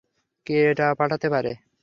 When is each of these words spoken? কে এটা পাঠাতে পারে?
কে 0.47 0.55
এটা 0.71 0.87
পাঠাতে 0.99 1.27
পারে? 1.33 1.51